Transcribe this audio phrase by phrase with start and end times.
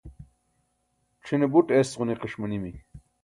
[1.25, 2.73] c̣ʰine buṭ es ġuniqiṣ manimi